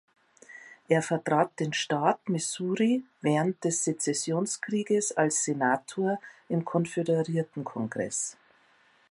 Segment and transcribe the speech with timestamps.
[0.87, 8.35] Er vertrat den Staat Missouri während des Sezessionskrieges als Senator im Konföderiertenkongress.